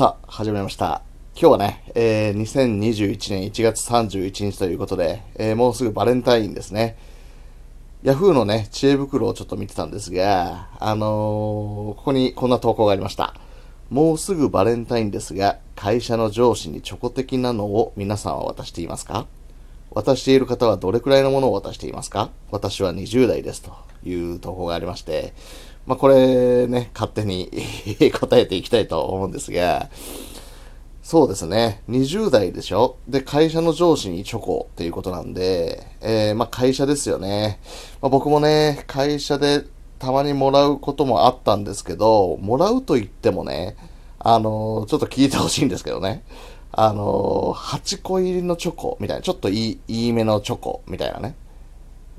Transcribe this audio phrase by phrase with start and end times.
[0.00, 1.02] さあ、始まりました。
[1.34, 6.96] 今日はね、えー、2021年1月31日ということで、えーもうすぐバレンタインですね。
[8.02, 11.08] ヤフーのね、知恵袋をちょっと見てたんですが、あのー
[11.96, 13.34] ここにこんな投稿がありました。
[13.90, 19.26] もうすぐバレンタインですが、会社の上司にチョコ的なのを皆さんは渡していますか？
[19.90, 22.30] 渡している方はどれくらいのものを渡していますか？
[22.50, 23.76] 私は20代ですと
[24.08, 25.34] いう投稿がありまして、
[25.86, 27.50] まあこれね、勝手に
[28.18, 29.88] 答えていきたいと思うんですが、
[31.02, 31.82] そうですね。
[31.88, 32.96] 20代でしょ？
[33.08, 37.58] で、会社の上司にチョコっていうことなんで、えー、まあ会社ですよね。
[38.00, 39.64] まあ、僕もね、会社で
[39.98, 43.76] たまにもらうこともあったんですけど、もらうと言ってもね、
[44.20, 46.22] あのーちょっと聞いてほしいんですけどね。
[46.70, 51.34] あのー8個入りのチョコみたいな、ちょっといい、いいめのチョコみたいなね。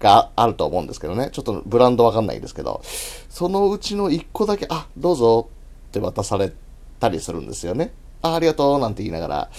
[0.00, 1.28] があると思うんですけどね。
[1.30, 2.82] ちょっとブランドわかんないですけど、
[3.28, 5.50] そのうちの1個だけ、あ、どうぞ
[5.88, 6.52] って渡され
[6.98, 7.92] たりするんですよね。
[8.22, 9.50] あ、ありがとうなんて言いながら、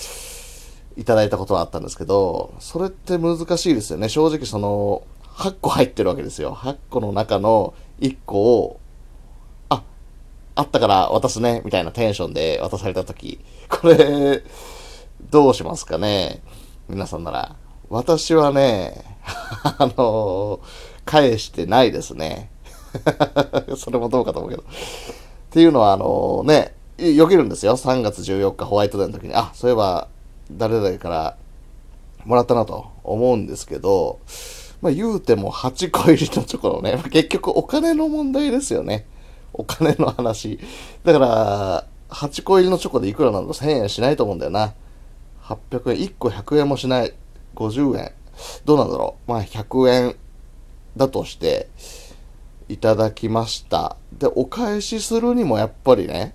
[0.97, 4.09] いただいたことはあったんですけど、それって難しいですよね。
[4.09, 6.53] 正直その、8個入ってるわけですよ。
[6.53, 8.79] 8個の中の1個を、
[9.69, 9.83] あ、
[10.55, 13.39] あったから渡すね、みたいなテンションで渡されたとき、
[13.69, 14.43] これ、
[15.29, 16.41] どうしますかね
[16.89, 17.55] 皆さんなら。
[17.91, 19.03] 私はね、
[19.77, 20.61] あの
[21.03, 22.49] 返してないですね。
[23.75, 24.63] それもどうかと思うけど。
[24.63, 24.65] っ
[25.49, 27.75] ていうのは、あのね、よけるんですよ。
[27.75, 30.07] 3月14日ホワイトデーの時に、あ、そういえば、
[30.49, 31.35] 誰々から
[32.23, 34.19] もらったなと思うんですけど、
[34.81, 39.05] まあ言うても8個入りのチョコのね、ま結局お金の問題ですよね。
[39.51, 40.59] お金の話。
[41.03, 44.73] だから、8個入りのチョコでいくらなんだ ?1000 円しないと思うんだよな。
[45.43, 47.13] 800円、1個100円もしない。
[47.55, 48.11] 50円。
[48.65, 49.31] どうなんだろう。
[49.31, 50.15] まあ100円
[50.97, 51.69] だとして、
[52.71, 53.97] いただきました。
[54.17, 56.33] で、お返しするにもやっぱりね、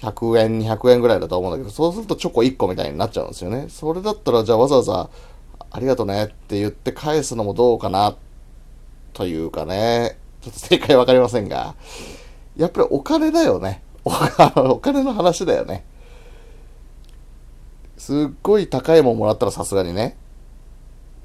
[0.00, 3.66] 100円、200円ぐらいだと思うんだけど、そうするとチョコ1個みたいになっちゃうんですよね。
[3.68, 5.08] それだったら、じゃあわざわざ、
[5.70, 8.16] ありがとねって言って返すのもどうかな、
[9.12, 11.76] というかね、ちょっと正解わかりませんが、
[12.56, 13.82] やっぱりお金だよね。
[14.04, 14.10] お
[14.72, 15.84] お金の話だよね。
[18.00, 20.16] すっごい高いもんもらったらさすがにね、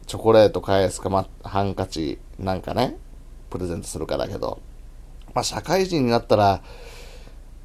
[0.07, 2.97] チョコレート返すか、ま、ハンカチなんかね、
[3.49, 4.59] プレゼントするかだけど、
[5.33, 6.61] まあ、社会人になったら、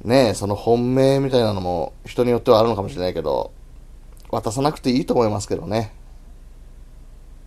[0.05, 3.51] ねえ、その本命みたいなのも人によってはあるのかもしれないけど、
[4.29, 5.93] 渡さなくていいと思いますけどね。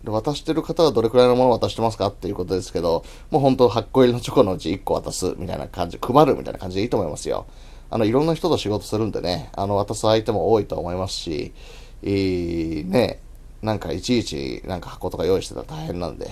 [0.03, 7.47] で渡してる方はどれくらいのものを渡してますかっていうことですけど、もう本当8個入りのチョコのうち1個渡すみたいな感じ、配るみたいな感じでいいと思いますよ。
[7.89, 11.53] あの、いろんな人と仕事するんでね、あの、渡す相手も多いと思いますし、
[12.03, 13.19] えー、ね
[13.61, 16.29] なんかいちいちなんか箱とか用意してたら大変なんで、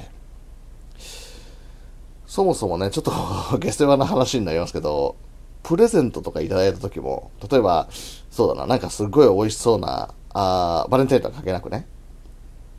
[2.27, 3.11] そもそもね、ちょっと
[3.59, 5.15] 下世話な話になりますけど、
[5.63, 7.87] プレゼントとかいただいた時も、例えば、
[8.29, 11.87] そうだな、なんかすごい美味しそうな、あバレンタインとは関係なくね、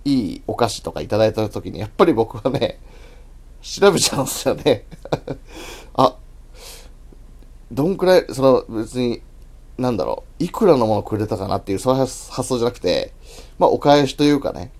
[0.05, 2.79] いいお菓子とかいただいた時に、やっぱり僕はね、
[3.63, 4.85] 調べちゃうんですよね。
[5.95, 6.17] あ、
[7.73, 9.23] どんくらい、その別に、
[9.79, 13.13] なんだろう、いくらのものくれたかなっていう、そういう発想じゃなくて、
[13.59, 14.71] まあお返しというかね、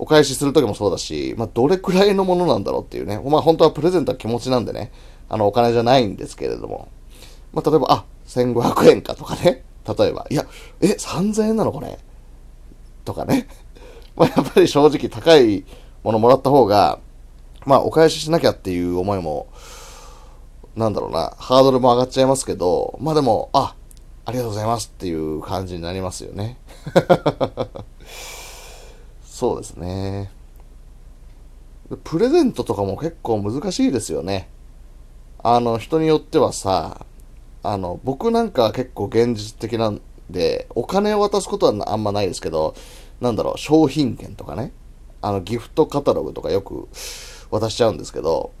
[0.00, 3.20] お返しするときもそうだし、まあ、どれくらいのものなんだろうっていうね。
[3.22, 4.90] まあ、本当はプレゼントは気持ちなんでね。
[5.28, 6.88] あの、お金じゃないんですけれども。
[7.52, 9.62] まあ、例えば、あ、1500円かとかね。
[9.86, 10.46] 例えば、いや、
[10.80, 11.98] え、3000円なのこれ。
[13.04, 13.46] とかね。
[14.16, 15.66] まあ、やっぱり正直高い
[16.02, 16.98] ものもらった方が、
[17.66, 19.48] まあ、お返ししなきゃっていう思いも、
[20.76, 23.74] なんだろうな、ハードルも上がっちゃいますけど、まあでも、あ、
[24.24, 26.58] ありがとうございますっていう感じになりますよね。
[29.24, 30.30] そうですね。
[32.04, 34.48] プレゼントとかも結構難しいですよね。
[35.42, 37.04] あの、人によってはさ、
[37.62, 42.74] あの、僕なんか結構現実的なんで、お金を渡すことはあんまないですけど、
[43.20, 44.72] なんだろう、商品券とかね、
[45.22, 46.88] あの、ギフトカタログとかよく
[47.50, 48.52] 渡しちゃうんですけど、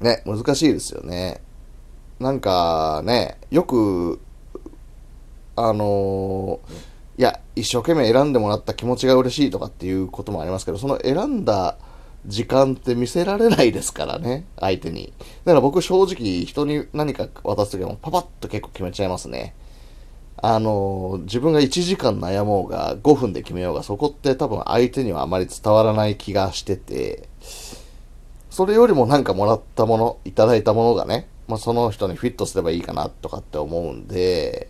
[0.00, 1.40] ね、難しいですよね。
[2.20, 4.20] なんかね、よく、
[5.56, 6.60] あの
[7.16, 11.76] いや、一生懸命選んでもらった気持ちが嬉しいとかっていうこともありますけど、その選んだ
[12.26, 15.12] 時間って見せられないですからね、相手に。
[15.44, 19.54] だから僕正直人に何か渡すときはパパッと結構決めちゃいますね。
[20.40, 27.28] あの、自分が1時間悩もうが5分で決めようが、そこって多分相手にはあまり伝わらない気がしてて、
[28.50, 34.68] それよりもなんかもらったもの、いただいたものがね、まあ、その人にフィットすればいいかなとかって思うんで、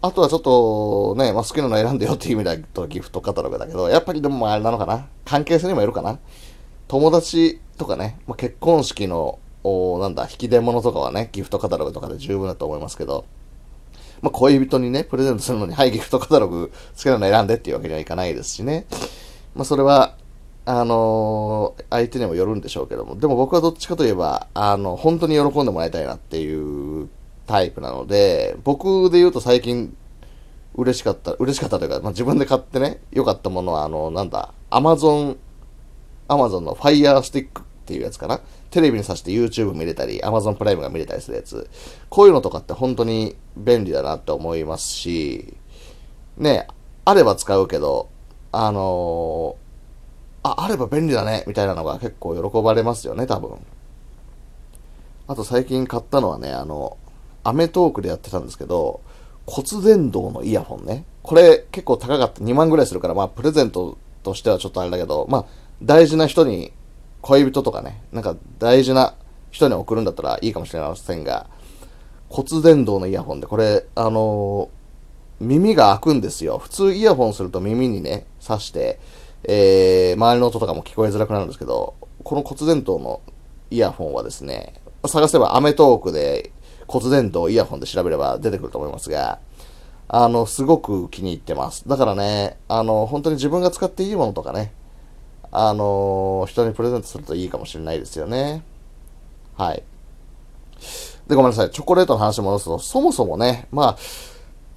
[0.00, 6.18] あとはちょっとね、まあ、好きなの選んでよっていう意味だとギフトカタログだけど、やっぱりでもあれなのかな関係性にもよるかな
[6.88, 13.26] 友達とかね、まあ、結婚式のおなんだ、引き出物とかはね、ギフトカタログとかで十分だと思いますけど、
[14.22, 18.86] まあ、恋人にね、プレゼントするのに、はい、ギフトカタログ好きなの選んでっていうわけにはいかないですしね。
[19.54, 20.16] まあ、それは、
[20.66, 27.08] あの、相手にもよるんでしょうけども、でも僕はどっちかといえば、あの、本当に喜んでもらいたいなっていう
[27.46, 29.96] タイプなので、僕で言うと最近、
[30.74, 35.36] 嬉しかった、嬉しかったというか、まあ、自分で買ってね、良かったものは、あの、なんだ、アマゾン、
[36.28, 38.40] アマゾンの Fire Stick っていうやつかな。
[38.70, 41.70] テレビに挿して YouTube 見れたり、Amazon プライムが見れたりするやつ。
[42.10, 45.54] こういうのとかって本当に便利だなって思いますし、
[46.36, 46.66] ね、
[47.04, 48.08] あれば使うけど、
[48.52, 49.65] あのー、
[50.46, 53.58] あ、あれば便利だね、みたいなのが結構喜ばれますよね、多分。
[55.28, 56.96] あと最近買ったのはね、あの、
[57.42, 59.00] アメトークでやってたんですけど、
[59.46, 61.04] 骨伝導のイヤホンね。
[61.22, 62.42] これ結構高かった。
[62.42, 65.44] 2万ぐらいするから、まあプレゼントとしてはちょっとあれだけど、まあ
[65.82, 66.72] 大事な人に
[67.22, 69.14] 恋人とかね、なんか大事な
[69.50, 71.46] 人に送るんだったらいいかもしれませんが、
[72.28, 76.58] 骨伝導のイヤホンで、これ、あのー、耳が開くんですよ。
[76.58, 78.98] 普通イヤホンすると耳にね、刺して、
[79.48, 81.94] えー、周りの音とかも聞こえづらくなるんですけど、
[82.24, 83.20] この骨伝導の
[83.70, 84.74] イヤホンはですね、
[85.06, 86.52] 探せばアメトークで
[86.88, 89.38] 骨伝導イヤホンで調べれば出てくると思いますが、
[90.08, 91.88] あの、すごく気に入ってます。
[91.88, 94.72] だからね、あの、本当に自分が使っていいものとかね、
[95.52, 98.62] あの、人にプレゼントするといいかもしれないですよね。
[99.56, 99.82] はい。
[101.28, 101.70] で、ごめんなさい。
[101.70, 103.96] チョコレートの話戻すと、そもそもね、まあ、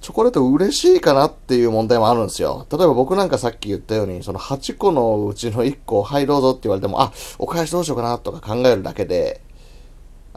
[0.00, 2.66] チョコレート嬉しいかなっていう問題もあるんですよ。
[2.70, 9.42] 例えば僕なんかさっき言ったように、その8個のうちの1個、はいどうぞって言われても、あ、お返しどうしようかなとか考えるだけで、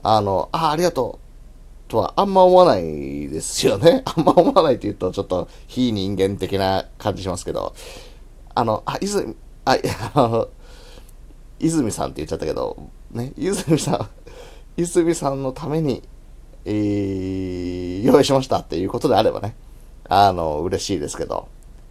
[0.01, 1.23] あの、あ、ありがとう
[1.93, 4.01] とはあんま思わないですよね。
[4.17, 7.73] あんま思わないって言うとちょっと非人間的な感じしますけど、
[8.55, 10.47] あの、あ、泉、あ、いや、あの
[11.59, 14.09] 泉さんって言っちゃったけど、ね、泉さん、
[14.75, 16.03] 泉さんのために、
[16.65, 19.55] えー、用意しましたっていうことであればね、
[20.07, 21.47] あの、嬉しいですけど、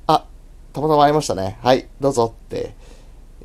[0.06, 0.24] あ、
[0.72, 1.58] たまたま会いましたね。
[1.62, 2.74] はい、どうぞって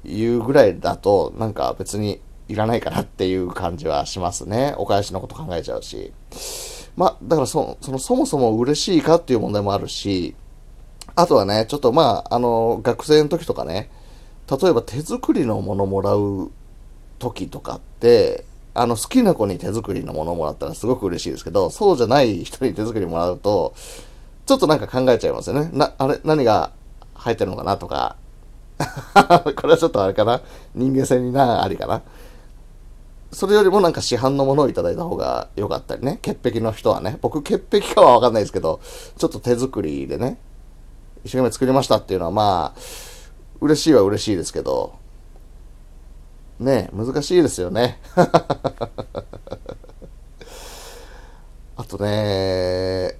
[0.05, 4.73] いうぐらいだと、なんか別にいらないかなっていう感じはしますね。
[4.77, 6.13] お返しのこと考えちゃうし。
[6.95, 10.35] まあ、だからそその、そもそも嬉しいかっていう問題もあるし、
[11.15, 13.89] あとはね、ちょっとまあ、あの、学生の時とかね、
[14.49, 16.51] 例えば手作りのものもらう
[17.19, 18.45] 時とかって、
[18.77, 23.73] あの、好きな子に手作りのものをもらったらすごく嬉しいですけど、そうじゃない人に手作りもらうと、
[24.45, 25.69] ちょっとなんか考えちゃいますよね。
[25.73, 26.71] な、あれ、何が
[27.15, 28.15] 入ってるのかなとか。
[29.55, 30.41] これはちょっとあれかな
[30.75, 32.03] 人間性にな、ありかな
[33.31, 36.19] それよりもなんか市販のものをいただいた方が良かったりね。
[36.21, 37.17] 潔癖の人はね。
[37.21, 38.79] 僕潔癖かはわかんないですけど、
[39.17, 40.37] ちょっと手作りでね、
[41.25, 42.79] 一生懸命作りましたっていうのはまあ、
[43.59, 44.93] 嬉しいは嬉しいですけど、
[46.59, 47.99] ね難しいですよね。
[51.75, 53.17] あとね、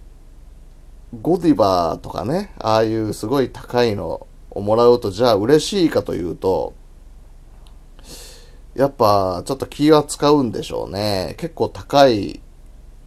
[1.22, 6.74] ゴディバとかね、ああいうすごい高いのをもらうと、じゃあ嬉しいかというと、
[8.74, 11.36] やっぱちょっと気は使うんでしょうね。
[11.38, 12.42] 結構高い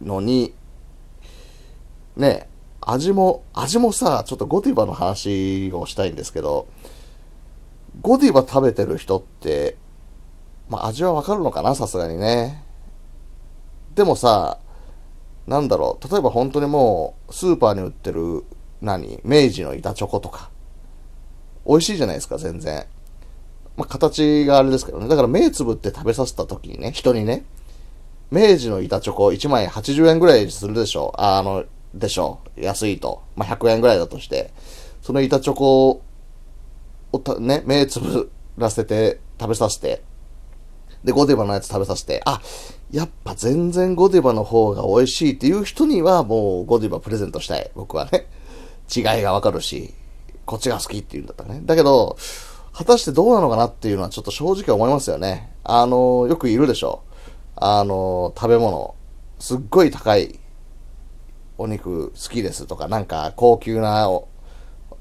[0.01, 0.53] のに、
[2.15, 2.49] ね、
[2.81, 6.67] 味も、味もさ、ちょっとゴディバの話をしたいんですけど、
[8.01, 9.77] ゴディバ食べてる人って、
[10.71, 12.63] まあ味はわかるのかなさすがにね。
[13.93, 14.57] でもさ、
[15.45, 18.45] なんだろう、例えば本当にもう、スーパーに売ってる、
[18.79, 20.49] 何明治の板チョコとか。
[21.67, 22.85] 美味しいじゃないですか、全然。
[23.75, 25.09] まあ、形があれですけどね。
[25.09, 27.43] だから、目つぶって食べさせた時にね、人にね、
[28.31, 33.23] 明治の板チョコ1枚80円ぐらいするでしょあの、でしょ安いと。
[33.35, 34.53] まあ、100円ぐらいだとして。
[35.01, 35.89] その板チョコ
[37.11, 40.01] を、ね、目つぶらせて食べさせて、
[41.03, 42.41] で、ゴディバのやつ食べさせて、あ、
[42.91, 47.71] やっぱ全然ゴディバの方が美味しいっていう人にはもうゴディバプレゼントしたい。
[47.75, 48.27] 僕はね。
[48.93, 49.93] 違いがわかるし、
[50.45, 51.61] こっちが好きっていうんだったらね。
[51.63, 52.17] だけど、
[52.73, 55.53] 果たしてどうなのかなっていうのはちょっと正直思いますよね。
[55.63, 57.03] あの、よくいるでしょ。
[57.55, 58.95] あの、食べ物、
[59.39, 60.39] すっごい高い
[61.57, 64.09] お肉好きですとか、なんか高級な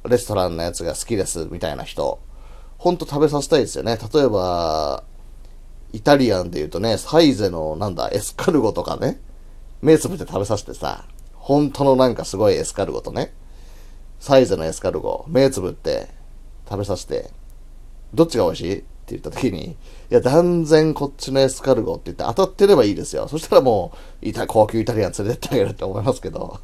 [0.08, 2.20] レストランのやつが好きですみたいな人、
[2.78, 3.98] ほんと食べさせたいですよね。
[4.12, 5.04] 例えば、
[6.00, 9.20] イタリアンで言うとね、サイゼのなんだ、エスカルゴとかね、
[9.82, 11.04] 目つぶって食べさせてさ、
[11.34, 13.34] 本当のなんかすごいエスカルゴとね、
[14.18, 16.08] サイゼのエスカルゴ、目つぶって
[16.66, 17.30] 食べさせて、
[18.14, 18.78] どっちが美味しい？
[18.78, 19.76] って言った時に、い
[20.08, 23.28] や、断然こっちのエスカルゴって言って当たってればいいですよ。
[23.28, 23.92] そしたらも
[24.22, 26.60] う、イタ高級イタリアン連れてってあげるって思いますけど。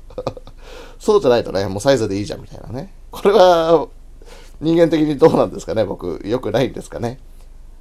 [0.99, 2.95] そうじゃないとね、もうサイズでいいじゃんみたいなね。
[3.11, 3.87] これは、
[4.63, 5.85] 人間的にどうなんですかね？
[5.85, 7.19] 僕、良くないんですかね？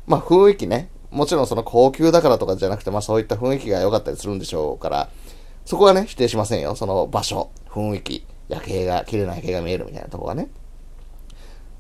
[0.08, 0.90] まあ、雰囲気ね。
[1.16, 5.10] もちろんその高級だからとかじゃなくて、まあそういった雰囲気が良かったりするんでしょうから、
[5.64, 6.76] そこはね、否定しませんよ。
[6.76, 10.50] その場所、雰囲気、夜景が、綺麗な夜景が見えるみたいなとこがね。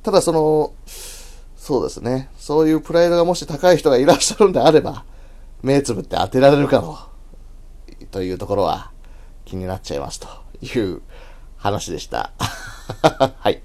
[0.03, 0.73] ただその、
[1.57, 2.29] そうですね。
[2.37, 5.03] そういうプライドがもし高い人がいらっしゃるんであれば、
[5.61, 6.97] 目つぶって当てられるかの、
[8.11, 8.91] というところは
[9.43, 10.27] 気になっちゃいますと
[10.61, 11.01] いう
[11.57, 12.31] 話でした。
[13.37, 13.61] はい。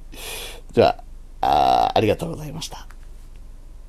[0.74, 1.04] では
[1.40, 2.88] あ、ありがとうございました。